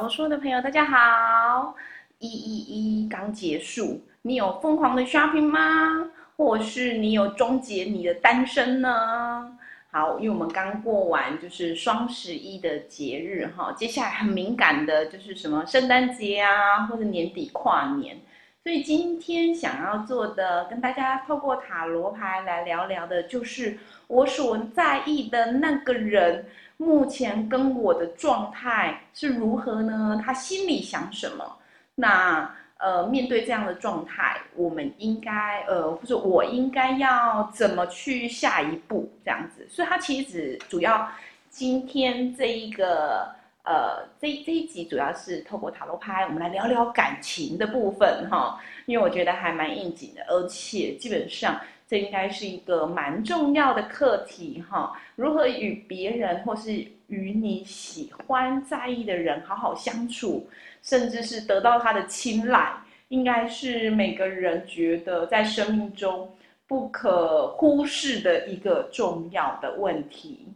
[0.00, 1.74] 罗说的朋友，大家好！
[2.18, 6.10] 一一一刚结束，你有疯狂的 shopping 吗？
[6.36, 9.56] 或是你有终结你的单身呢？
[9.90, 18.18] 好，因为我们刚过完就是双十一的节日哈，接下来很敏感的就是什么圣诞节啊，或者年底跨年，
[18.62, 26.44] 所以今天想要做的，跟大家透过塔罗牌来聊聊的，就是我所在意的那个人。
[26.78, 30.20] 目前跟我的状态是如何呢？
[30.24, 31.56] 他心里想什么？
[31.94, 39.10] 那呃，面对这样的状态，我们应该呃，或者我应该要怎么去下一步？
[39.24, 41.08] 这样子，所以他其实主要
[41.48, 43.26] 今天这一个
[43.64, 51.58] 呃，这这一集主要是透过塔罗牌，我们来聊聊感情的部分哈，因为我觉得还蛮应景的，而且基本上。
[51.88, 60.48] 这应该是一个蛮重要的课题哈，如何与别人或是与你喜欢在意的人好好相处，
[60.82, 62.72] 甚至是得到他的青睐，
[63.08, 66.28] 应该是每个人觉得在生命中
[66.66, 70.46] 不可忽视的一个重要的问题。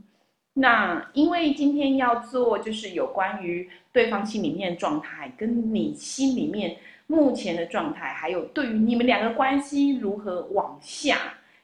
[0.54, 6.76] 那因为今天要做就是有关于对方心里面状态跟你心里面。
[7.10, 11.16] 目前的状态，还有对于你们两个关系如何往下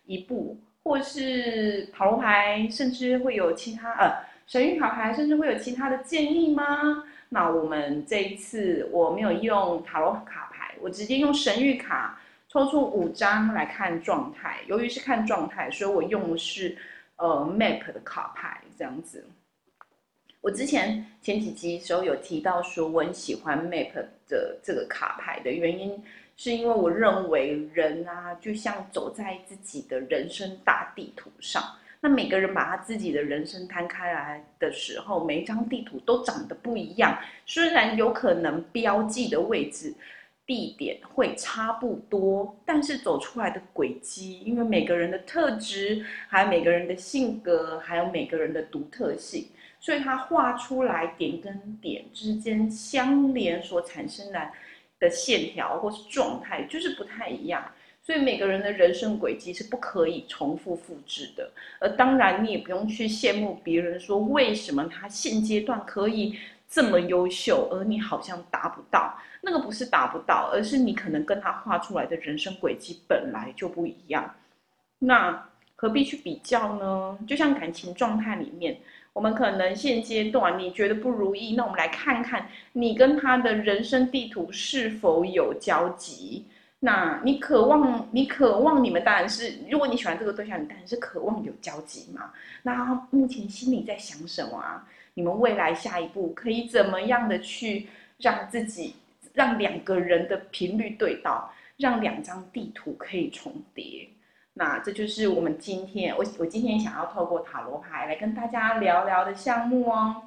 [0.05, 4.13] 一步，或是塔罗牌，甚至会有其他呃
[4.49, 7.05] 神谕卡牌，甚至会有其他的建议吗？
[7.29, 14.59] 那我们这一次我没有用塔罗卡牌，我直接用神谕卡抽出五张来看状态。
[14.67, 16.77] 由于是看状态，所以我用的是
[17.19, 19.25] 呃 map 的卡牌这样子。
[20.41, 23.93] 我之前前几集时候有提到说，我很喜欢 Map
[24.29, 26.01] 的这个卡牌的原因，
[26.37, 31.63] 是因为我认为人啊，就像走在自己的人生大地图上。
[32.01, 37.19] 那每个人把他自己的人生摊开来的时候，每一张地图都长得不一样。
[37.45, 39.93] 虽然有可能标记的位置、
[40.47, 49.49] 地点会差不多，但是走出来的轨迹，因为每个人的特质，还有每个人的性格，还有每个人的独特性。
[49.87, 54.51] 所以它画出来点跟点之间相连所产生的
[54.99, 57.65] 的线条或是状态就是不太一样，
[58.03, 61.49] 所以每个人的人生轨迹是不可以重复复制的。
[61.79, 66.37] 而当然你也不用去羡慕别人说为什么他现阶段可以
[66.69, 69.17] 这么优秀，而你好像达不到。
[69.41, 74.35] 那个不是达不到，而是你可能跟他画出来的人生轨迹本来就不一样。
[74.99, 77.17] 那何必去比较呢？
[77.25, 78.77] 就像感情状态里面。
[79.17, 86.45] 我们可能现阶段你觉得不如意，那我们来看看你跟他的人生地图是否有交集。
[86.81, 92.31] 那你渴望，你渴望你们当然是，如果你喜欢这个对象，你当然是渴望有交集嘛。
[92.63, 94.87] 那目前心里在想什么啊？
[95.15, 97.89] 你们未来下一步可以怎么样的去
[98.19, 98.97] 让自己，
[99.33, 104.11] 让两个人的频率对到，让两张地图可以重叠？
[104.59, 110.23] 那这就是我们今天我我今天想要透过塔罗牌来跟大家聊聊的项目哦。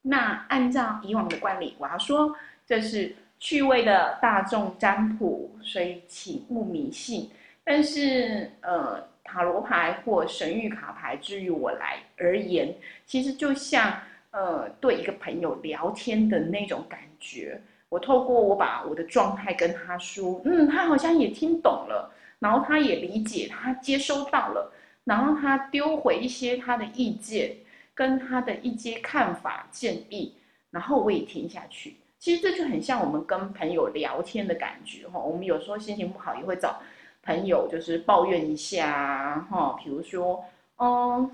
[0.00, 2.34] 那按照以往的惯例，我要说
[2.66, 7.30] 这是趣味的大众占卜，所以请勿迷信。
[7.62, 12.74] 但是呃，塔罗牌或神谕卡牌，至于我来而言，
[13.04, 13.98] 其实就像
[14.30, 17.60] 呃对一个朋友聊天的那种感觉。
[17.90, 22.10] 我透过我把我的状态跟他说，嗯，他好像也听懂了。
[22.38, 24.72] 然后他也理解，他接收到了，
[25.04, 27.56] 然后他丢回一些他的意见，
[27.94, 30.34] 跟他的一些看法建议，
[30.70, 31.96] 然后我也听下去。
[32.18, 35.18] 其实这就很像我们跟朋友聊天的感觉哈。
[35.18, 36.80] 我们有时候心情不好，也会找
[37.22, 39.78] 朋友就是抱怨一下哈。
[39.82, 40.42] 比如说，
[40.78, 41.30] 嗯，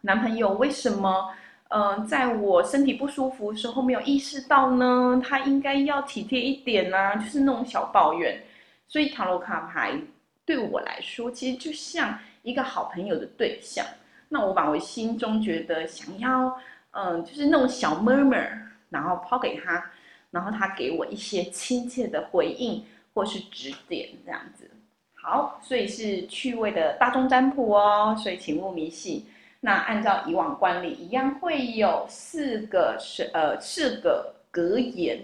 [0.00, 1.32] 男朋友为什么
[1.68, 5.22] 嗯在我身体不舒服的时候没有意识到呢？
[5.24, 8.42] 他应该要体贴一点呐，就是那种小抱怨。
[8.92, 9.98] 所以塔罗卡牌
[10.44, 13.82] 对我来说，其实就像一个好朋友的对象。
[14.28, 16.54] 那我把我心中觉得想要，
[16.90, 18.50] 嗯，就是那种小 murmur，
[18.90, 19.90] 然后抛给他，
[20.30, 22.84] 然后他给我一些亲切的回应
[23.14, 24.70] 或是指点，这样子。
[25.14, 29.24] 好，所以是趣味的大众占卜哦，所以请勿迷信。
[29.60, 35.18] 那按照以往惯例，一样会有四个是呃四个格言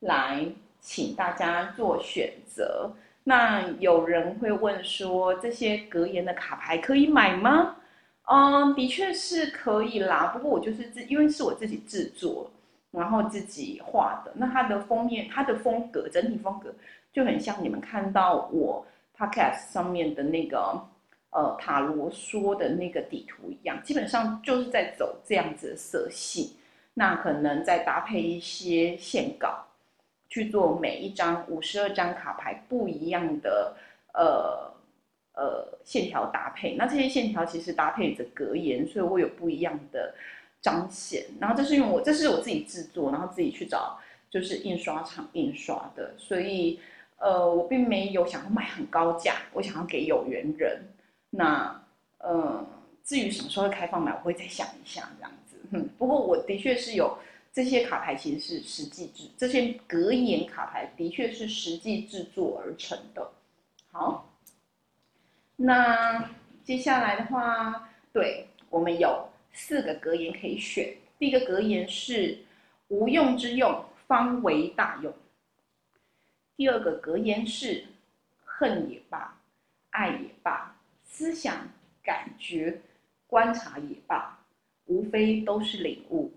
[0.00, 0.44] 来
[0.80, 2.90] 请大家做选择。
[3.24, 7.76] 那有人会问说，这些格言的卡牌可以买吗？
[8.24, 10.26] 嗯，的确是可以啦。
[10.28, 12.50] 不过我就是自，因为是我自己制作，
[12.90, 14.32] 然后自己画的。
[14.34, 16.74] 那它的封面，它的风格，整体风格
[17.12, 18.86] 就很像你们看到我
[19.18, 20.80] podcast 上面的那个
[21.30, 26.56] 呃塔罗说的那个底图一样，基本上就是在走这样子的色系。
[26.94, 29.66] 那可能再搭配一些线稿，
[30.32, 33.76] 去做每一张五十二张卡牌不一样的
[34.14, 34.72] 呃
[35.34, 36.74] 呃线条搭配。
[36.76, 40.14] 那这些线条其实搭配着格言，所以会有不一样的
[40.62, 41.26] 彰显。
[41.38, 44.00] 然后这是因为我这是我自己制作，然后自己去找
[44.30, 46.80] 就是印刷厂印刷的，所以
[47.18, 50.80] 呃我并没有想要卖很高价，我想要给有缘人。
[51.28, 51.78] 那
[52.20, 52.64] 呃
[53.04, 55.56] 至于什么时候开放买，我会再想一下这样子。
[55.72, 57.18] 嗯，不过我的确是有
[57.52, 63.30] 这些卡牌，其实是实际制这些格言卡牌的确是实际制作而成的。
[63.90, 64.34] 好，
[65.56, 66.30] 那
[66.64, 70.96] 接下来的话，对我们有四个格言可以选。
[71.18, 72.38] 第一个格言是
[72.88, 75.12] “无用之用，方为大用”。
[76.56, 77.84] 第二个格言是
[78.44, 79.38] “恨也罢，
[79.90, 81.68] 爱也罢，思想、
[82.02, 82.80] 感觉、
[83.26, 84.38] 观察也罢”。
[84.86, 86.32] 无非都是领悟。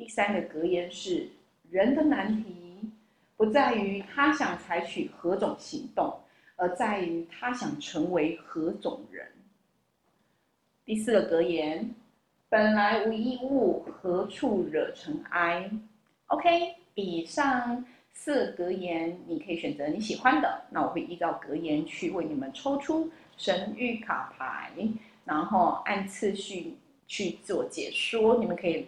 [0.00, 1.28] 第三个格言是：
[1.70, 2.90] 人的难题
[3.36, 6.18] 不在于他想采取何种行动，
[6.56, 9.26] 而在于他想成为何种人。
[10.86, 11.94] 第四个格言：
[12.48, 15.70] 本来无一物，何处惹尘埃
[16.28, 20.62] ？OK，以上四格言，你可以选择你喜欢的。
[20.70, 24.72] 那我会依照格言去为你们抽出神谕卡牌，
[25.26, 26.74] 然后按次序。
[27.12, 28.86] 去做解说，你们可以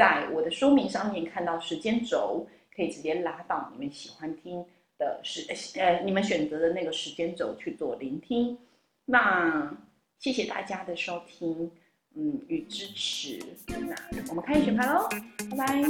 [0.00, 4.64] 在我的说明上面看到时间轴，可以直接拉到你们喜欢听
[4.96, 5.46] 的时
[5.78, 8.56] 呃，你们选择的那个时间轴去做聆听。
[9.04, 9.70] 那
[10.18, 11.70] 谢谢大家的收听，
[12.14, 13.38] 嗯与支持。
[13.68, 13.94] 那
[14.30, 15.06] 我们开始选牌喽，
[15.50, 15.82] 拜拜。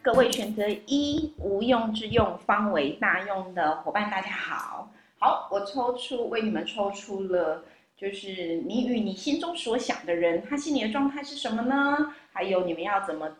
[0.00, 4.88] 各位选择一无用之用方为大用的伙伴，大家好，
[5.24, 7.64] 好，我抽出为你们抽出了，
[7.96, 12.14] 就是你与你心中所想的人，他心里的状态是什么呢？
[12.30, 13.34] 还有你们要怎么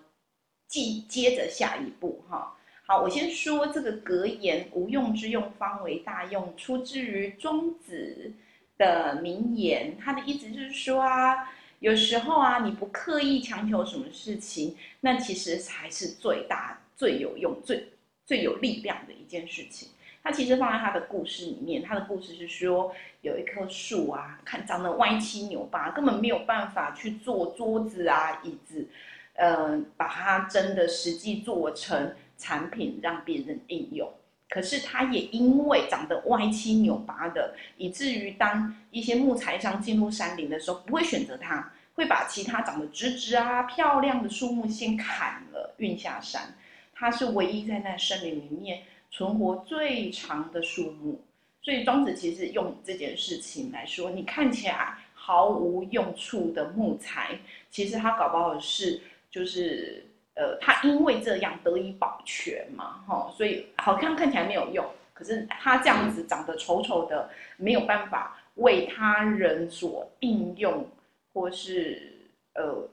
[0.67, 2.57] 继接着下一步哈？
[2.87, 8.33] 好，我先说这个格言“无用之用方为大用”，出自于庄子
[8.79, 11.53] 的名言，他的意思就是说啊。
[11.81, 17.89] 有时候啊，你不刻意强求什么事情，那其实才是最大、最有用、最
[18.25, 19.91] 最有力量的一件事情。
[20.25, 22.91] 他其实放在他的故事里面，他的故事是说，
[23.21, 28.89] 有一棵树啊，看长得歪七扭八，根本没有办法去做桌子啊、椅子，
[29.35, 34.11] 呃，把它真的实际做成产品让别人应用。
[34.49, 46.55] 可是它也因为长得歪七扭八的，以至于当一些木材商进入山林的时候，不会选择它，会把其他长得直直啊、漂亮的树木先砍了运下山。
[46.95, 48.83] 它是唯一在那森林里面
[49.15, 51.23] 存活最长的树木。
[51.63, 57.39] 所以庄子其实用这件事情来说，你看起来毫无用处的木材，
[57.71, 59.01] 其实它搞不好是
[59.31, 60.05] 就是。
[60.37, 70.89] 呃，它因为这样得以保全嘛，哈，所以好看看起来没有用，可是它这样子长得丑丑的，没有办法为他人所应用，
[71.33, 72.19] 或是
[72.55, 72.89] 呃，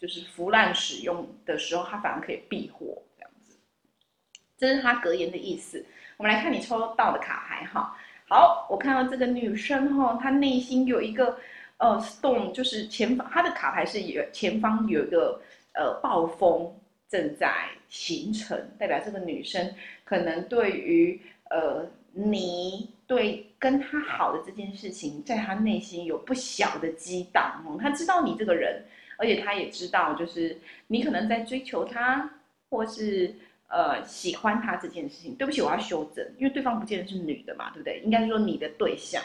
[0.00, 3.00] 就是腐烂使用的时候，它反而可以避祸。
[4.68, 5.84] 这是他格言的意思。
[6.16, 7.96] 我们来看你抽到的卡牌哈。
[8.26, 11.38] 好，我看到这个女生哈，她内心有一个
[11.78, 15.40] 呃 storm，就是前方她的卡牌是有前方有一个。
[15.76, 16.72] 呃，暴风
[17.08, 17.52] 正在
[17.88, 27.76] 形成，代表这个女生可能对于呃你对跟她好的这件事情，在她内心有不小的激荡哦。
[27.82, 28.84] 她知道你这个人，
[29.18, 30.56] 而且她也知道，就是
[30.86, 32.30] 你可能在追求她，
[32.70, 33.34] 或是
[33.68, 35.34] 呃喜欢他这件事情。
[35.34, 38.00] 对不起，我要修正，因为对方不见得是女的嘛，对不对？
[38.04, 39.22] 应该说你的对象，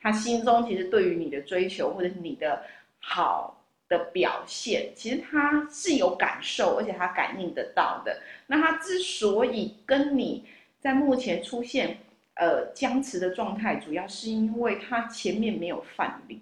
[0.00, 2.62] 他心中其实对于你的追求，或者是你的
[3.00, 3.58] 好。
[3.88, 8.22] 的表现，其实他是有感受，而且他感应得到的。
[8.46, 10.46] 那他之所以跟你
[10.80, 11.98] 在目前出现
[12.36, 16.40] 呃僵持的状态，主要是因为他前面没有范例。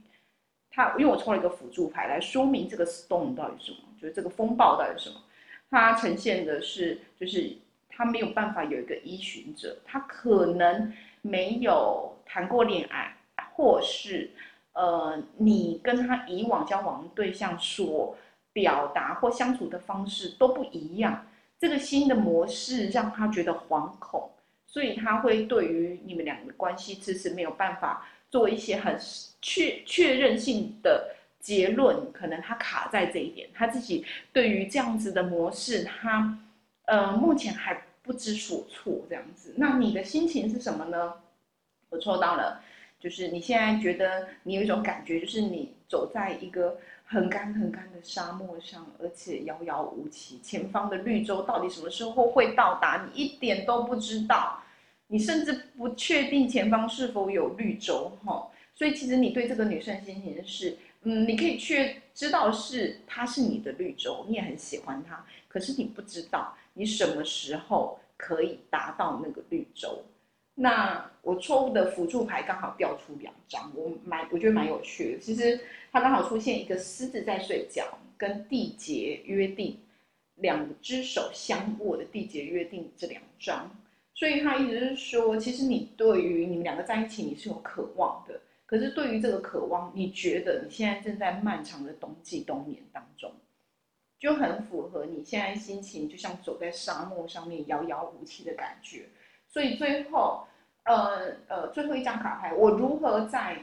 [0.71, 5.21] 他因为我抽了一个辅助牌来说明这个 storm 到底是什么，就是这个风暴到底是什么。
[5.71, 7.57] 它呈现的是，就是
[7.89, 13.17] 他没有办法有一个依循者，他可能没有谈过恋爱，
[13.55, 14.31] 或是。
[14.73, 18.17] 呃，你跟他以往交往的对象所
[18.53, 21.27] 表达或相处的方式都不一样，
[21.59, 24.31] 这个新的模式让他觉得惶恐，
[24.69, 28.97] 所以他会对于你们两个关系迟迟没有办法做一些很
[29.43, 36.39] 确确认性的结论，可能他卡在这一点，他自己对于这样子的模式，他
[36.87, 39.55] 呃目前还不知所措这样子。
[39.57, 41.15] 那你的心情是什么呢？
[41.89, 42.63] 我抽到了。
[43.01, 54.63] 就是你现在觉得你有一种感觉，就是你走在一个很干很干的沙漠上，而且遥遥无期，前方的绿洲到底什么时候会到达，你一点都不知道，
[55.07, 58.47] 你甚至不确定前方是否有绿洲哈。
[58.81, 70.03] 所以其实你对这个女生心情是，嗯，你可以确知道是她是你的绿洲，你也很喜欢她，可是你不知道你什么时候可以达到那个绿洲。
[70.55, 75.19] 那我错误的辅助牌刚好掉出两张，我蛮我觉得蛮有趣的。
[75.21, 75.61] 其实
[75.93, 79.77] 它刚好出现一个狮子在睡觉，跟缔结约定，
[80.37, 83.71] 两只手相握的缔结约定这两张。
[84.15, 88.41] 所以他意思是说，其实你对于你们两个在一起，你是有渴望的。
[88.71, 93.33] 可是对于这个渴望，你觉得你现在正在漫长的冬季冬眠当中，
[94.21, 99.07] 就很符合你现在心情，就像走在沙漠上面遥遥无期的感觉。
[99.49, 100.47] 所以最后。
[100.85, 103.62] 呃呃，最后一张卡牌，我如何在，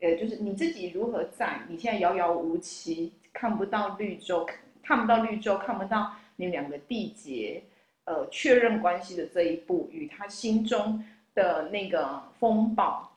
[0.00, 4.44] 呃，就是你自己如何在你现在遥遥无期，看不到绿洲，
[4.82, 7.62] 看不到绿洲，看不到你们两个缔结，
[8.04, 11.02] 呃，确认关系的这一步，与他心中
[11.32, 13.07] 的那个风暴，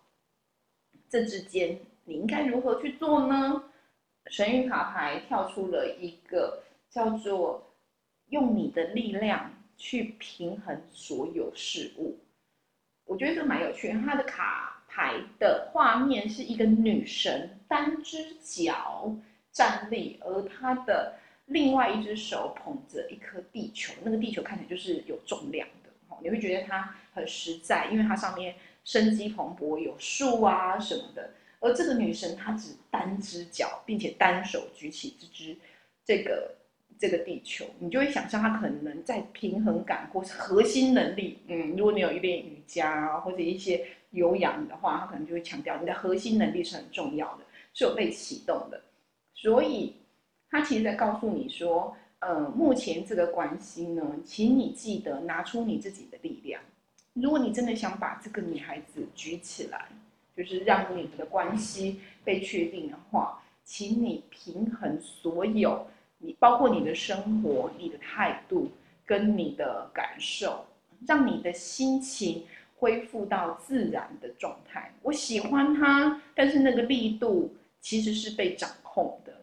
[1.11, 3.61] 这之间，你应该如何去做呢？
[4.27, 7.75] 神谕卡牌跳出了一个叫做
[8.29, 12.17] 用你的力量去平衡所有事物。
[13.03, 19.13] 我觉得这个蛮有趣，它的卡牌的画面是一个女神单只脚
[19.51, 21.15] 站立，而她的
[21.47, 25.89] 另外一只手捧着一颗地球，那个地球看起来就是有重量的，
[26.21, 31.31] 你会觉得它很实在，因为它上面生机蓬勃，有树啊什么的。
[31.59, 35.57] 而这个女神她只单只脚，并且单手举起这只
[36.05, 36.55] 这个。
[36.99, 41.39] 这个地球，你就会想象她可能在平衡感或是核心能力。
[41.47, 48.79] 嗯，如果你有一练瑜伽啊或者一些有氧的话，她可能就会强调你的核心能力是很重要的，是有被启动的。
[49.33, 49.95] 所以，
[50.51, 56.61] 他其实在告诉你说，呃，目前这个关系呢，请你记得拿出你自己的力量。
[57.13, 59.89] 如果你真的想把这个女孩子举起来，
[60.35, 65.85] 就是让你们的关系被确定的话，请你平衡所有。
[66.19, 68.71] 你包括你的生活、你的态度
[69.05, 70.63] 跟你的感受，
[71.07, 72.45] 让你的心情
[72.77, 74.93] 恢复到自然的状态。
[75.01, 79.33] 我喜欢他，但是那个力度其实是被掌控的，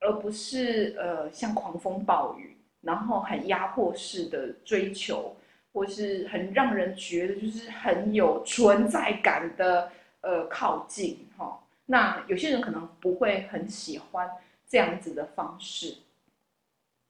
[0.00, 5.35] 而不是呃像狂风暴雨，然后很压迫式的追求，
[5.76, 9.92] 或是很让人觉得就是很有存在感的
[10.22, 11.62] 呃靠近哈。
[11.84, 14.26] 那有些人可能不会很喜欢
[14.66, 15.98] 这样子的方式。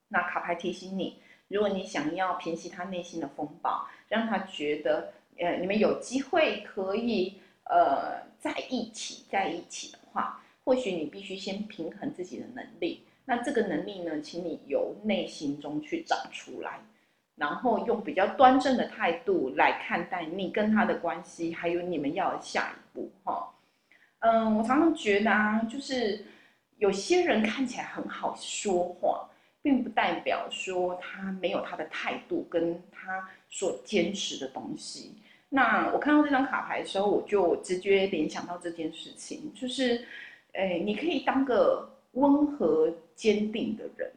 [0.09, 13.05] 那卡牌提醒你，如果你想要平息他内心的风暴，让他觉得，呃，你们有机会可以，呃，在一起，在一起的话，或许你必须先平衡自己的能力。
[13.25, 16.81] 那这个能力呢，请你由内心中去长出来，
[17.37, 23.11] 然后用比较端正的态度来看待你跟他的关系，还有你们要的下一步。
[23.25, 23.55] 哈，
[24.19, 26.25] 嗯，我常常觉得啊，就是
[26.79, 29.29] 有些人看起来很好说话。
[29.63, 35.17] 并不代表说他没有他的态度跟他所坚持的东西。
[35.49, 40.07] 那我看到这张卡牌的时候，我就直接联想到这件事情，就是，
[40.53, 44.09] 诶，你可以当个温和坚定的人，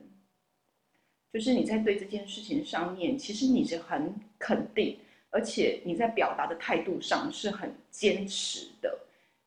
[1.31, 4.97] 就是你在对这件事情上面，其实你是很肯定，
[5.29, 8.99] 而且你在表达的态度上是很坚持的。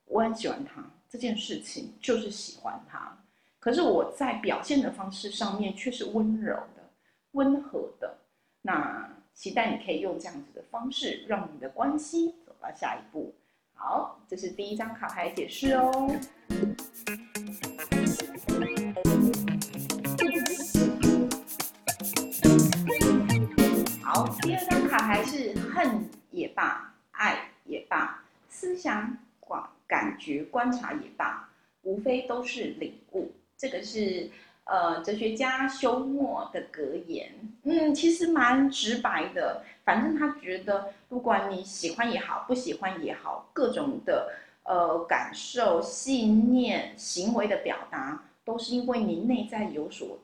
[0.04, 3.18] 我很喜欢他这件事情，就是喜欢他。
[3.58, 6.90] 可是我在表现的方式上面却是温柔的、
[7.32, 8.18] 温和的。
[8.60, 13.34] 那期待你可以用这样子的方式，让你的关系走到下一步。
[13.74, 16.14] 好，这是第一张卡牌解释哦。
[24.92, 31.48] 卡牌是恨也罢，爱也罢，思想、观感觉、观察也罢，
[31.80, 33.32] 无非都是领悟。
[33.56, 34.28] 这个是
[34.64, 37.32] 呃哲学家休谟的格言，
[37.62, 39.64] 嗯，其实蛮直白的。
[39.82, 44.34] 反正他觉得，不管你喜欢也好，不喜欢也好，各种的
[44.64, 50.18] 呃感受、信念、行为的表达，都是因为你内在有所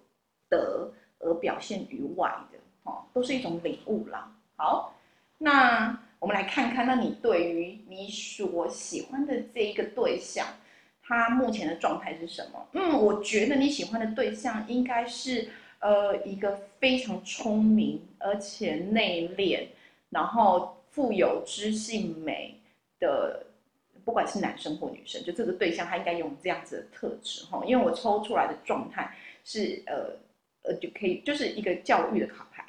[0.51, 4.31] 得而表现于外的，哦，都是一种领悟啦。
[4.59, 4.93] 好，
[5.39, 10.47] 那我们来看看，那你对于你所喜欢的这一个对象。
[11.11, 12.69] 他目前的状态是什么？
[12.73, 15.49] 嗯，我觉得你喜欢的对象应该是，
[15.79, 19.67] 呃，一个非常聪明而且内敛，
[20.11, 22.61] 然后富有知性美
[23.01, 23.43] 的，
[24.05, 27.63] 不管是男生或女生，就这个对象他应该有这样子的特质哈。
[27.65, 29.11] 因为我抽出来的状态
[29.45, 30.11] 是呃
[30.65, 32.63] 呃就可以就是一个教育的卡牌。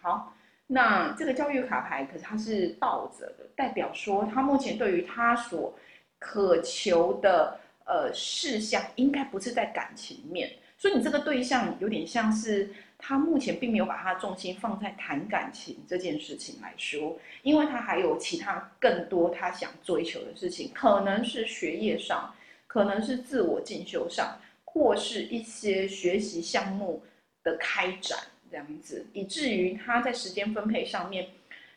[0.00, 0.34] 好，
[0.72, 5.72] 那这个教育卡牌可是它是倒着的，代表说他目前对于他所
[6.18, 10.50] 渴求的呃事项，应该不是在感情面。
[10.78, 12.72] 所以你这个对象有点像是。
[13.04, 22.32] 他目前并没有把他的重心放在谈感情这件事情来说，因为他还有其他更多他想追求的事情，可能是学业上，
[22.68, 27.02] 可能是自我进修上，或是一些学习项目
[27.42, 28.16] 的开展
[28.52, 31.26] 这样子，以至于他在时间分配上面，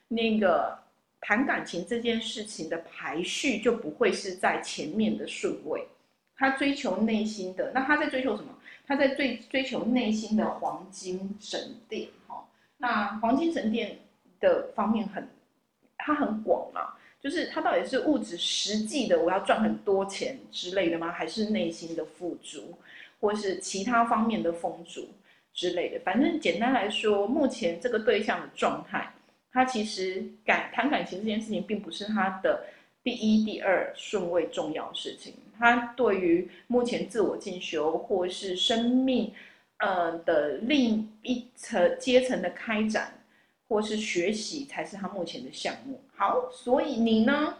[0.09, 0.77] 那个
[1.21, 5.87] 谈感情这件事情的排序就不会是在前面的顺位。
[6.35, 8.53] 他追求内心的，那他在追求什么？
[8.85, 12.45] 他在追追求内心的黄金神殿，哈，
[12.77, 13.97] 那黄金神殿
[14.41, 15.25] 的方面很，
[15.97, 21.09] 它很广嘛，就是它到底是物质实际的，我要赚很多钱之类的吗？
[21.09, 22.77] 还是内心的富足，
[23.21, 25.07] 或是其他方面的丰足
[25.55, 25.99] 之类的？
[26.01, 29.11] 反正简单来说，目前这个对象的状态，
[29.51, 32.65] 他其实感谈感情这件事情，并不是他的
[33.01, 35.33] 第一、第二顺位重要事情。
[35.57, 39.33] 他对于目前自我进修或是生命，
[39.77, 43.13] 呃的另一层阶层的开展，
[43.69, 46.01] 或是学习，才是他目前的项目。
[46.13, 47.57] 好，所以你呢，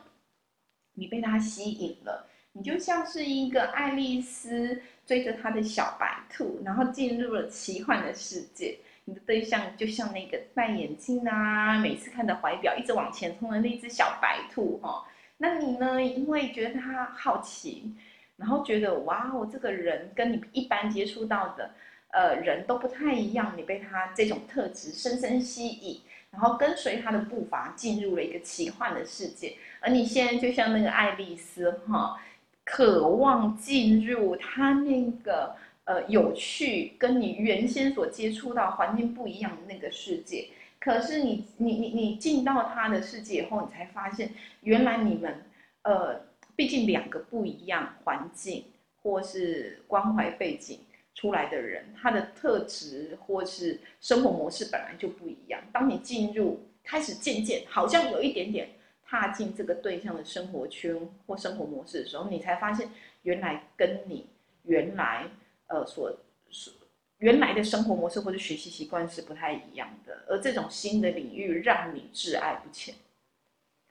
[0.93, 8.77] 你被他吸引了，你就像是一个爱丽丝追着他的小白兔，然后进入了奇幻的世界。
[9.03, 15.05] 你的对象就像那个戴眼镜啊，每次看着怀表一直往前冲的那只小白兔，哈。
[15.37, 16.01] 那你呢？
[16.01, 17.93] 因为觉得他好奇，
[18.37, 21.71] 然后觉得哇哦，这个人跟你一般接触到的，
[22.13, 29.57] 呃，人都不太一样，你被他这种特质深深吸引，然后跟随他的步伐进入了一个奇幻的世界。
[29.81, 32.17] 而你现在就像那个爱丽丝哈，
[32.65, 40.49] 渴望进入他那个呃有趣，跟你原先所接触到环境不一样的那个世界。
[40.79, 45.43] 可是你你你你进到他的世界以后，你才发现原来你们，
[45.83, 46.21] 呃，
[46.55, 48.65] 毕竟两个不一样环境
[49.01, 50.79] 或是关怀背景
[51.15, 55.59] 出来的人，他的特质或是生活模式本来就不一样。
[55.71, 58.69] 当你进入开始渐渐好像有一点点
[59.15, 60.93] 踏进这个对象的生活圈
[61.25, 62.89] 或生活模式的时候，你才发现
[63.23, 64.27] 原来跟你
[64.63, 65.25] 原来
[65.67, 66.11] 呃所
[66.49, 66.73] 所。
[67.19, 72.93] 原来的生活模式或者学习习惯是不太一样的，而这种新的领域让你挚爱不浅，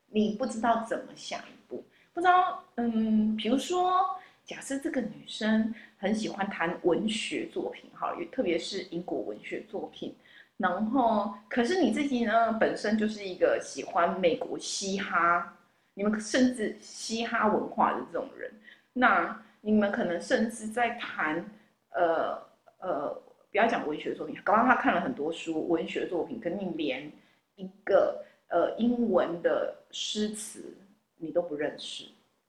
[0.08, 1.82] 你不知道怎么下一步，
[2.12, 4.04] 不知道，嗯，比如说，
[4.44, 10.14] 假设这个女生很喜欢谈文学作品，哈，特别是英国文学作品，
[10.56, 15.56] 然后，可是你自己呢，本身就是一个喜欢美国嘻哈，
[15.94, 18.50] 你们甚至嘻哈文化的这种人，
[18.92, 21.44] 那你们可能甚至在谈，
[21.90, 22.42] 呃。
[22.78, 23.08] 呃，
[23.50, 27.10] 不要讲文学作品，刚刚他看了很多书，文学作品，肯定连
[27.56, 30.76] 一个呃英文的诗词
[31.16, 32.04] 你都不认识，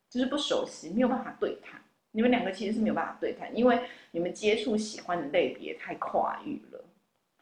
[0.10, 1.80] 就是不熟悉，没有办法对谈。
[2.12, 3.80] 你们两个其实是没有办法对谈，因为
[4.12, 6.84] 你们接触喜欢的类别太跨域了。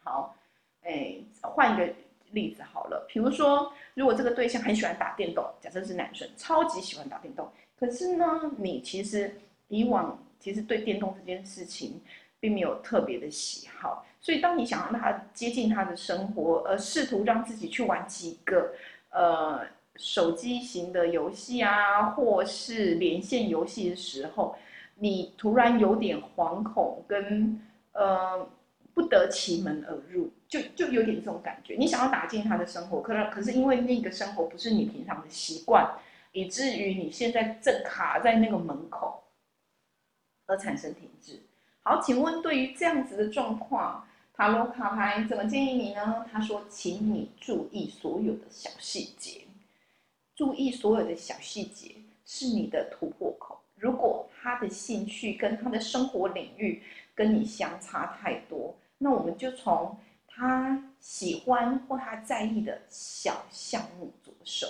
[0.04, 0.36] 好，
[0.84, 1.92] 哎，换一个
[2.30, 9.34] 例子好了，比如说，如果这个对象很喜欢打电动，假设是男生，超级喜欢打电动，可是呢，你其实
[9.68, 12.00] 以往其实对电动这件事情。
[12.40, 18.74] 并没有特别的喜好，所以当你想让他接近他的生活，而试图让自己去玩几个
[19.08, 19.66] 呃
[19.96, 24.54] 手机型的游戏啊，或是连线游戏的时候，
[24.96, 27.58] 你突然有点惶恐跟
[27.92, 28.46] 呃
[28.92, 31.74] 不得其门而入，就就有点这种感觉。
[31.76, 35.98] 你想要打进他的生活，可能可是因为那个生活不是你平常的习惯，
[36.30, 39.24] 以至于你现在正卡在那个门口，
[40.46, 41.42] 而产生停滞。
[41.82, 46.24] 好，请问对于这样子的状况，塔罗卡牌怎么建议你呢？
[46.30, 49.40] 他说，请你注意所有的小细节，
[50.36, 53.60] 注意所有的小细节是你的突破口。
[53.76, 56.80] 如果他的兴趣跟他的生活领域
[57.12, 59.98] 跟你相差太多，那我们就从
[60.34, 64.66] 他喜欢或他在意的小项目着手，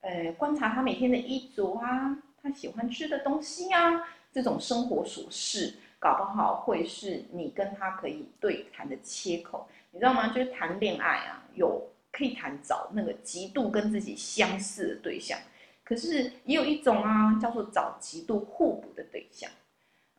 [0.00, 5.74] 呃，观察他每天的衣着啊，他喜欢吃的东西啊，这种生活琐事。
[6.00, 10.28] 搞不好会是你跟他可以对谈的切口，你知道吗？
[10.28, 15.38] 就是谈恋爱啊，有可以谈找那个极度跟自己相似的对象，
[15.84, 19.50] 可是也有一种啊，叫做找极度互补的对象。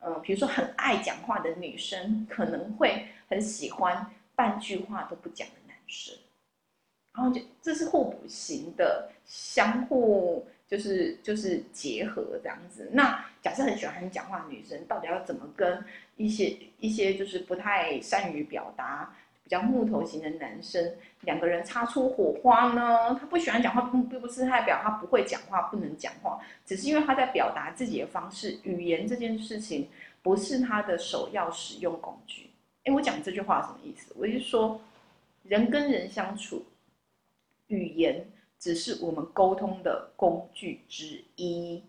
[0.02, 4.06] 嗯，比如说很爱讲话的女生，可能会很喜欢
[4.42, 6.16] 半句话都不讲的男生，
[7.14, 12.90] 然后就这是互补型的，相互就是就是结合这样子。
[12.92, 15.86] 那假设很喜欢讲话的女生，到底要怎么跟
[16.18, 23.16] 一些一些就是不太善于表达、比较木头型的男生，两个人擦出火花呢？
[23.20, 29.88] 他不喜欢讲话，并不是代表他不会讲话、不能讲话，只是因为他在表达自己的方式，语言这件事情
[30.24, 32.50] 不是他的首要使用工具。
[32.84, 34.14] 哎，我讲这句话什么意思？
[34.18, 34.82] 我是说，
[35.44, 36.66] 人跟人相处，
[37.68, 38.26] 语言。
[38.60, 41.82] 只是我们沟通的工具之一，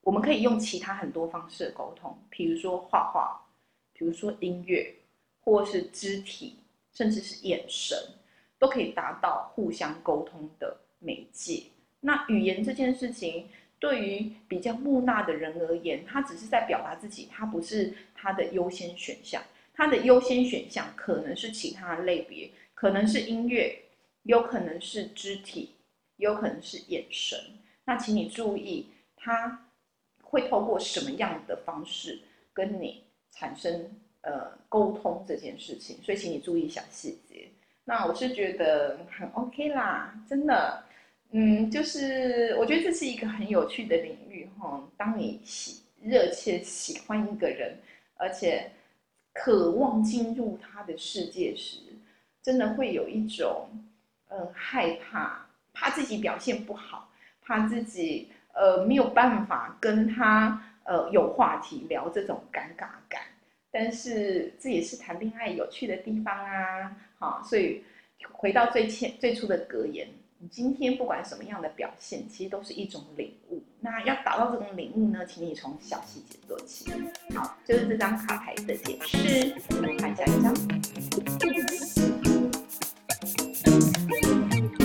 [0.00, 3.40] 我们可以用其他很多方式沟通，比如说画画，
[3.92, 4.92] 比如说音乐，
[5.38, 6.56] 或是肢体，
[6.92, 7.96] 甚至是眼神，
[8.58, 11.62] 都可以达到互相沟通的媒介。
[12.00, 19.40] 那语言这件事情，对于比较木讷的人而言，他只是在表达自己，他不是他的优先选项。
[19.78, 23.78] 他的优先选项可能是其他类别，可能是音乐。
[24.24, 25.70] 有可能是肢体，
[26.16, 27.38] 有可能是眼神。
[27.86, 29.66] 那请你注意，他
[30.20, 32.20] 会透过什么样的方式
[32.52, 33.88] 跟你产生
[34.20, 35.96] 呃沟通这件事情？
[36.02, 37.48] 所以请你注意小细节。
[37.84, 40.84] 那我是觉得很 OK 啦，真的，
[41.30, 44.86] 嗯，就是我觉得这是一个很有趣的领域哈。
[44.98, 47.78] 当你喜热切喜欢一个人，
[48.16, 48.70] 而且
[49.38, 51.78] 渴望进入他的世界时，
[52.42, 53.68] 真的会有一种。
[54.30, 57.08] 嗯，害怕，怕自己表现不好，
[57.40, 63.22] 怕自己呃没有办法跟他呃有话题聊这种尴尬感。
[63.70, 67.82] 但是这也是谈恋爱有趣的地方啊，好，所以
[68.30, 70.06] 回到最前最初的格言，
[70.40, 73.60] 你今天不管什么样的表现，其实都是一种领悟。
[73.80, 76.88] 那要达到这种领悟呢，请你从小细节做起。
[77.34, 79.50] 好，就是这张卡牌的解释，
[79.98, 80.54] 看下一张。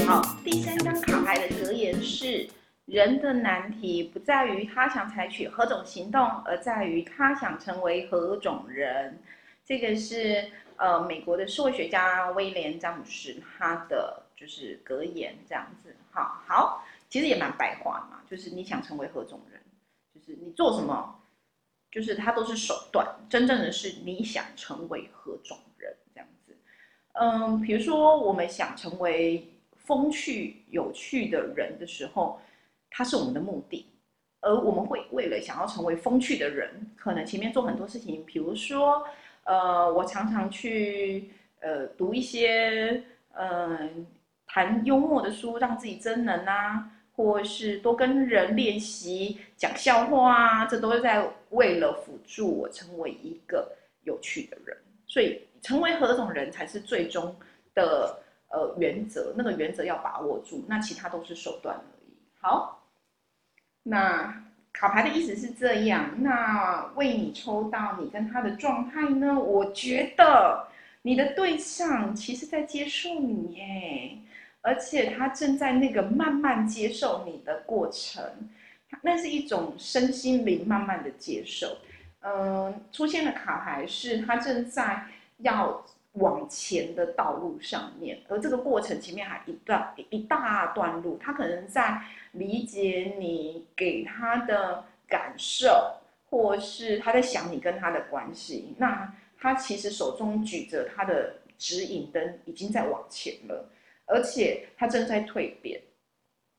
[0.07, 2.49] 好，第三张卡牌的格言是：
[2.85, 9.19] 人的难题不在于他想采取何种行动，而在于他想成为何种人。
[9.63, 10.45] 这个是
[10.77, 15.95] 呃美国的社会学家威廉詹姆斯他的就是格言这样子。
[16.11, 19.61] 好好，其实也蛮白话嘛，就是你想成为何种人，
[20.13, 21.17] 就是你做什么，
[21.89, 26.57] 就是它都是手段，真正的是你想成为何种人这样子。
[27.13, 29.49] 嗯，比如说我们想成为。
[29.85, 32.39] 风趣有趣的人的时候，
[32.89, 33.85] 他是我们的目的，
[34.39, 39.05] 而我们会为了想要成为风趣的人，可能前面做很多事情，比如说，
[39.43, 43.03] 呃，我常常去呃读一些
[43.33, 44.07] 嗯
[44.53, 53.71] 谈幽默的书，让自己增能啊，或是多跟人练习讲笑话啊，这都是在为了辅助我成为一个
[54.03, 54.77] 有趣的人。
[55.07, 57.35] 所以，成为何种人才是最终
[57.73, 58.19] 的。
[58.55, 62.13] 呃，原则那个原则要把握住，那其他都是手段而已。
[62.39, 62.83] 好，
[63.81, 66.11] 那卡牌的意思是这样。
[66.21, 69.39] 那为你抽到你跟他的状态呢？
[69.39, 70.67] 我觉得
[71.01, 74.19] 你的对象其实在接受你耶，
[74.63, 78.23] 而且他正在那个慢慢接受你的过程，
[79.03, 81.77] 那是一种身心灵慢慢的接受。
[82.21, 85.05] 嗯，出现的卡牌是他正在
[85.37, 85.85] 要。
[86.17, 91.99] 往前的道路上面，而这个过程前面还一段一大段路，他可能在
[92.33, 95.91] 理解你给他的感受，
[96.29, 98.75] 或是他在想你跟他的关系。
[98.77, 103.67] 那他其实手中举着他的指引灯，已经在往前了，
[104.13, 105.81] 而且他正在蜕变。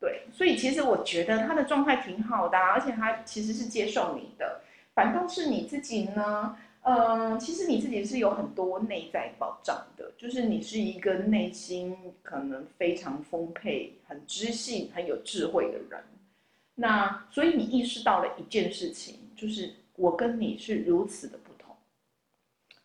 [0.00, 4.60] 对，所以其实我觉得他的状态挺好的，而且他其实是接受你的，
[4.92, 6.56] 反倒是你自己呢。
[6.86, 16.04] 嗯，其实你自己是有很多内在保障的，就是你是一个内心可能非常丰沛、很知性、很有智慧的人。
[16.74, 21.74] 那所以你意识到了一件事情，就是我跟你是如此的不同，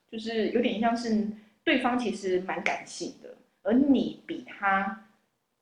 [0.10, 1.27] 就是有点像是
[1.65, 3.28] 对方其实蛮感性的，
[3.63, 5.06] 而你比他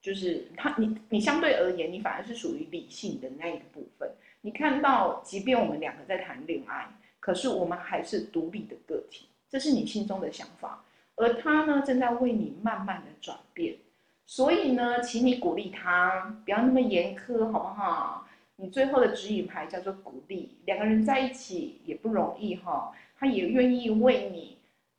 [0.00, 4.10] 就是他你你相对而言，你反而是属于理性的那一个部分。
[4.40, 6.88] 你看到，即便我们两个在谈恋爱。
[7.20, 10.82] 可是我们还是独立的个体，这是你心中的想法，
[11.16, 13.76] 而他呢正在为你慢慢的转变，
[14.24, 18.26] 所以呢，请你鼓励他，不要那么严苛，好不好？
[18.56, 24.57] 你最后的指引牌叫做鼓励，两个人在一起也不容易哈，他也愿意为你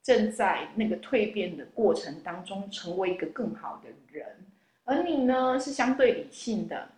[0.09, 4.25] 正在那个蜕变的过程当中成为一个更好的人，
[4.83, 6.89] 而你呢是相对理性的，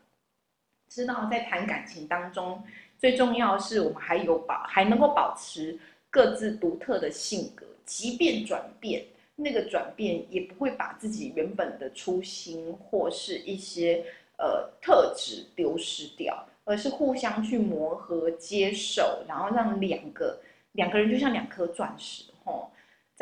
[0.88, 2.64] 知道在谈感情当中。
[2.98, 5.78] 最重要是，我们还有保还能够保持
[6.10, 9.04] 各自独特的性格，即便转变，
[9.36, 14.06] 那个转变也不会把自己原本的初心或是一些
[14.38, 20.40] 呃特质丢失掉，而是互相去磨合、接受，然后让两个
[20.72, 22.31] 两个人就像两颗钻石，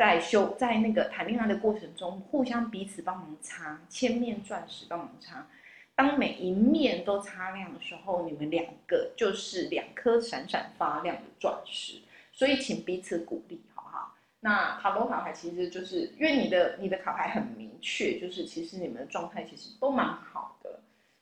[0.00, 5.46] 在修在那个谈恋爱的过程中，互相彼此帮忙擦千面钻石帮忙擦。
[5.94, 11.98] 当每一面都擦亮的时候，你们两个就是两颗闪闪发亮的钻石。
[12.32, 14.14] 所以，请彼此鼓励，好不好？
[14.40, 20.80] 那塔罗卡牌其实就是因为你的你的卡牌很明确，就是其实你们的状态其实都蛮好的。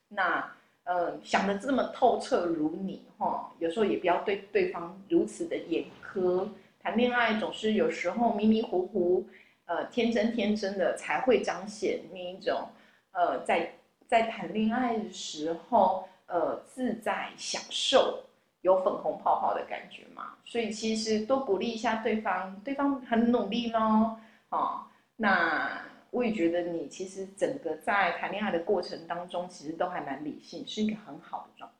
[0.08, 0.48] 那
[0.84, 6.48] 呃，想的这么透彻如你哈，有时候也不要对对方如此的严苛。
[6.88, 9.26] 谈恋爱总是有时候迷迷糊糊，
[9.66, 12.66] 呃，天真天真的才会彰显那一种
[13.12, 13.74] 呃在。
[14.06, 18.24] 在谈恋爱的时候，呃，自在享受
[18.62, 24.18] 有粉红泡泡的感觉嘛，所以其实多鼓励一下对方，对方很努力咯。
[24.48, 24.80] 哦，
[25.16, 31.77] 那我也觉得你其实整个在谈恋爱的过程当中，其实都还蛮理性，是一个很好的状态。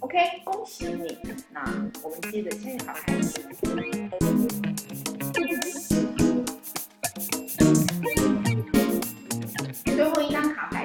[0.00, 1.18] OK，恭喜你。
[1.50, 1.62] 那
[2.02, 3.40] 我们接着下一个开始。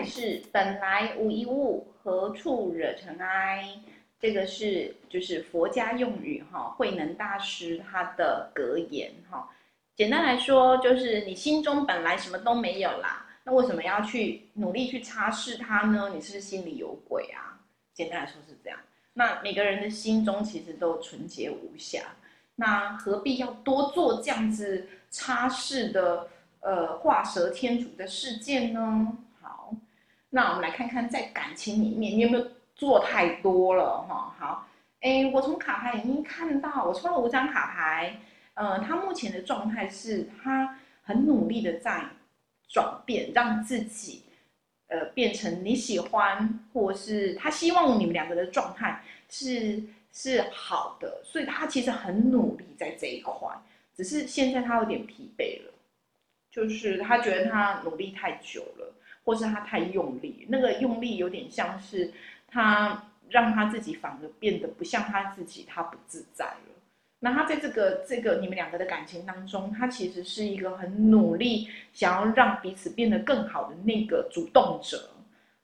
[0.09, 3.63] 是本来无一物，何处惹尘埃？
[4.19, 9.47] 这个是就是佛家用语哈，慧能大师他的格言哈。
[9.95, 16.09] 简单来说，就是你心中本来什么都没有啦，那为什么要去努力去擦拭它呢？
[16.15, 17.59] 你是不是心里有鬼啊？
[17.93, 18.79] 简单来说是这样。
[19.17, 22.03] 那每个人的心中其实都纯洁无瑕，
[22.55, 26.27] 那何必要多做这样子擦拭的
[26.59, 29.17] 呃画蛇添足的事件呢？
[29.41, 29.73] 好
[30.29, 34.35] 那我们来看看，在感情里面，你有没有做太多了哈？
[34.37, 34.67] 好，
[35.01, 38.19] 哎，我从卡牌里面看到，我抽了五张卡牌，
[38.53, 42.03] 呃，他目前的状态是他很努力的在
[42.69, 44.25] 转变，让自己
[44.87, 53.49] 呃变成你喜欢，或是他希望你们两个的状态是是好的，所以他其实很努力在这一块，
[53.95, 55.73] 只是现在他有点疲惫了，
[56.51, 58.93] 就是他觉得他努力太久了。
[59.27, 62.13] 或是他太用力，那个用力有点像是
[62.47, 66.76] 他让他自己反而变得不像他自己，他不自在了。
[67.19, 75.09] 那他在这个这个你们两个的感情当中，他其实是一个很努力想要让彼此变得更好的那个主动者，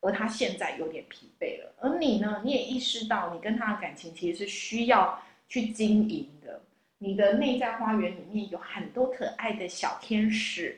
[0.02, 1.72] 而他现在有点疲惫了。
[1.80, 6.60] 而你呢，你也意识到你跟他的感情其实是需要去经营的。
[6.98, 10.78] 你的内在花园里面有很多可爱的小天使。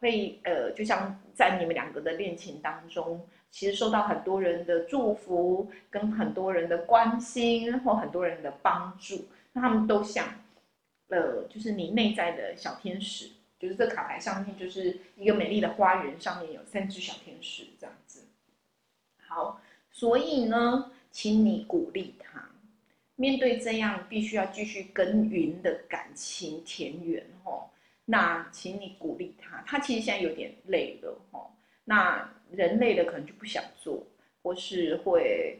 [0.00, 3.18] 会呃，就像在你们两个的恋情当中，
[3.50, 10.26] 其实受到很多人的祝福，跟很多人的关心，或很多人的帮助，他们都像，
[11.08, 18.24] 呃，就是你内在的小天使，就是这卡牌上面就是一个美丽的花园，上面有三只小天使这样子。
[19.18, 22.50] 好，所以呢，请你鼓励他，
[23.16, 27.70] 面对这样必须要继续耕耘的感情田园，吼。
[28.06, 31.50] 那请你鼓励他，他其实现在有点累了哈。
[31.84, 34.06] 那人累了可能就不想做，
[34.42, 35.58] 或是会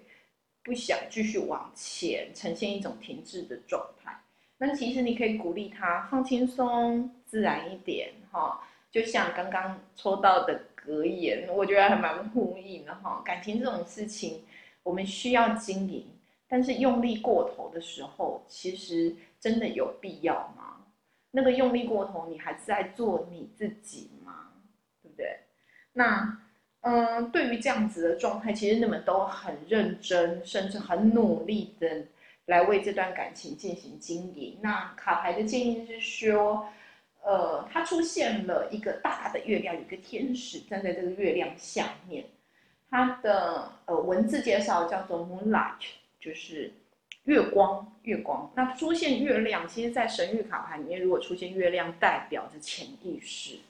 [0.64, 4.18] 不想继续往前，呈现一种停滞的状态。
[4.56, 8.60] 那其实你可以鼓励他放轻松，自然一点哈。
[8.90, 13.20] 就像刚刚抽到的格言，我觉得还蛮呼应的哈。
[13.24, 14.42] 感情这种事情，
[14.82, 16.06] 我们需要经营，
[16.48, 20.86] 但是用力过头的时候，其实真的有必要吗？
[21.32, 24.52] 那个用力过头，你还是在做你自己吗？
[25.02, 25.40] 对不对？
[25.92, 26.38] 那，
[26.84, 32.04] 嗯，对于这样子的状态，其实你们都很认真，甚至很努力的
[32.46, 34.58] 来为这段感情进行经营。
[34.62, 36.68] 那卡牌的建议是说，
[37.22, 42.24] 呃，它出现了一个大大的月亮，有个天使站在这个月亮下面，
[42.90, 45.80] 它的呃文字介绍叫做 Moonlight，
[46.20, 46.72] 就是。
[47.24, 53.60] 月光，月光，那出现月亮，其实，在神谕卡牌里面，如果出现月亮，代表着潜意识，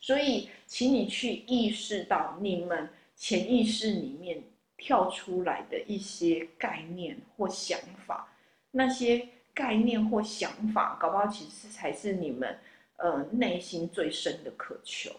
[0.00, 4.40] 所以，请你去意识到你们潜意识里面
[4.76, 8.28] 跳出来的一些概念或想法，
[8.70, 12.56] 那些概念或想法，搞不好其实才是你们
[12.96, 15.10] 呃内心最深的渴求。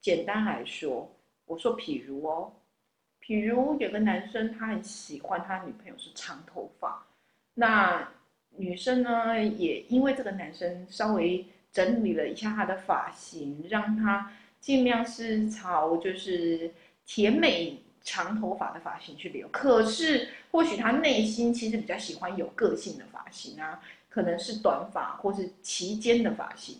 [0.00, 1.10] 简单来说，
[1.46, 2.52] 我说，譬如哦，
[3.20, 7.06] 譬如有个男生，他很喜欢他女朋友是长头发。
[7.52, 8.10] 那
[8.56, 16.72] 女生呢，也因为这个男生稍微整理了一下他的发型，让他尽量是朝就是
[17.04, 19.48] 甜美长头发的发型去留。
[19.48, 26.78] 可是或许他内心其实比较喜欢有个性的发型啊，可能是短发或是齐肩的发型，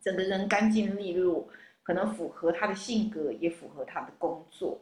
[0.00, 1.46] 整个人干净利落，
[1.82, 4.80] 可能符合他的性格，也符合他的工作。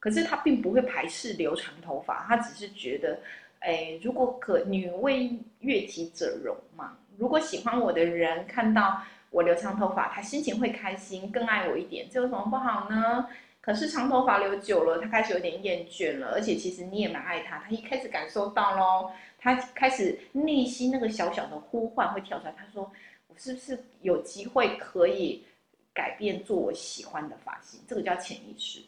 [0.00, 3.20] 可是他并不会排斥留长头发，他只是觉得，
[3.60, 6.98] 哎，如果可女为悦己者容嘛。
[7.18, 13.28] 如果喜欢我的人看到我留长头发，他心情会开心，更爱我一点，这有什么不好呢？
[13.60, 22.90] 可是长头发留久了，他开始有点厌倦了，而且其实你也蛮爱他，他一开始感受到喽，他开始内心那个小小的呼唤会跳出来，他说，
[23.26, 25.44] 我是不是有机会可以
[25.92, 27.80] 改变做我喜欢的发型？
[27.86, 28.80] 这个叫潜意识。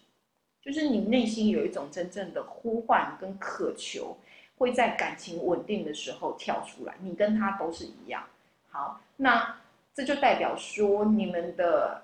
[0.63, 4.17] 就是你内心有一种真正的呼唤跟渴求，
[4.61, 6.95] 会在感情稳定的时候跳出来。
[7.01, 8.23] 你跟他都是一样。
[8.69, 9.57] 好，那
[9.95, 12.03] 这就代表说你们的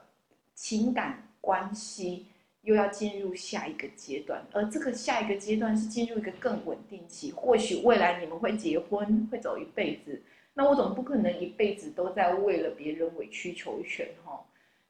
[0.55, 2.25] 情感关系
[2.62, 7.31] 又要进入下一个阶段，而这个下一个阶段是进入一个更稳定期。
[7.31, 10.23] 或许未来你们会结婚，会走一辈子。
[10.55, 14.42] 那我总不可能一辈子都在为了别人委曲求全哈。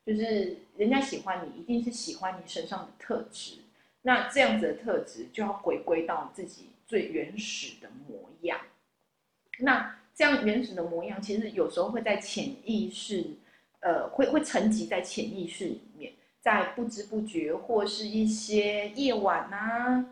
[0.06, 3.56] 就是人家喜欢你，一定是喜欢你身上的特质。
[4.02, 8.58] 那这样子的特质就要回归到自己最原始的模样。
[9.58, 13.24] 那这样原始的模样，其实有时候会在潜意识，
[13.80, 20.06] 呃，会会沉积在潜意识里面，在不知不觉或是一些夜晚呐，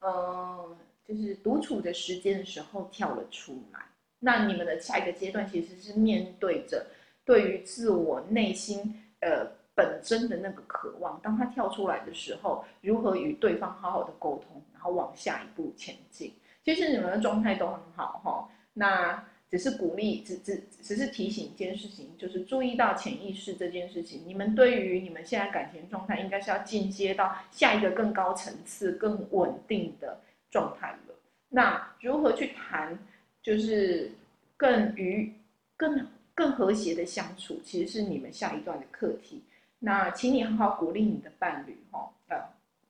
[0.00, 3.80] 嗯，就是独处的时间的时候跳了出来。
[4.20, 6.86] 那你们的下一个阶段其实是面对着
[7.24, 9.02] 对于自我内心。
[9.20, 16.32] 呃，本真的那个渴望，当他跳出来的时候，如何与对方好好的沟通，然后往下一步前进？
[16.64, 24.22] 其实你们的状态都很好哈，那只是鼓励，只只只是提醒一件事情，就是注意到潜意识这件事情。
[24.24, 31.14] 你们对于你们现在感情状态，应该是要进阶到下一个更高层次、更稳定的状态了。
[31.48, 32.98] 那如何去谈，
[33.42, 34.10] 就是
[34.56, 35.32] 更与
[35.76, 36.06] 更。
[36.38, 39.42] 更和谐的相处，其实是你们下一段的课题。
[39.80, 42.40] 那请你好好鼓励你的伴侣，哈，呃，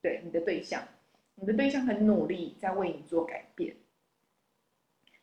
[0.03, 0.83] 对你的对象，
[1.40, 3.74] 你的对象很努力在为你做改变。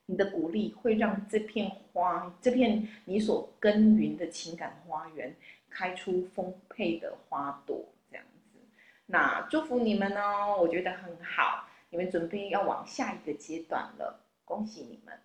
[0.05, 5.35] 你的鼓励会让这片花，这片你所耕耘的情感花园，
[5.69, 8.59] 开出丰沛的花朵，这样子。
[9.05, 10.21] 那祝福你们呢，
[10.57, 15.17] 我觉得很好，你们准备要往下一个阶段了，恭喜你们。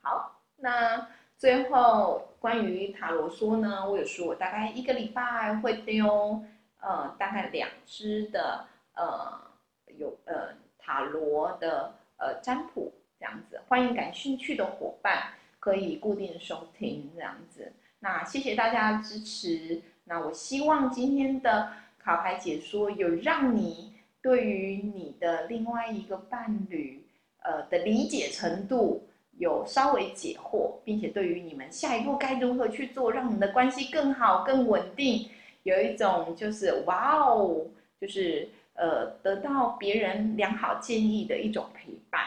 [0.00, 1.08] 好，那。
[1.40, 6.44] 最后，关于塔罗说呢，我有说，我大概一个礼拜会丢，
[6.80, 9.40] 呃，大概两支的，呃，
[10.00, 17.70] 有呃塔罗的呃占卜这样子，欢迎感兴趣的伙伴可以固定收听这样子。
[18.00, 19.80] 那谢谢大家的支持。
[20.04, 27.04] 那我希望今天的卡牌解说有让你对于你的另外一个伴侣，
[27.42, 29.04] 呃的理解程度。
[29.38, 35.30] 有稍微解惑，并且对于你们下一步该如何去做，让你们的关系更好、更稳定，
[35.62, 37.64] 有一种就是哇哦，
[37.98, 42.22] 就是呃得到别人良好建议的一种陪伴。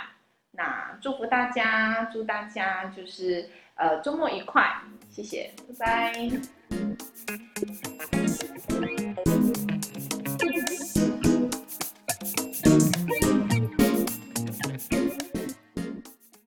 [0.52, 4.72] 那祝福大家，祝大家就是呃周末愉快，
[5.10, 7.93] 谢谢，拜拜。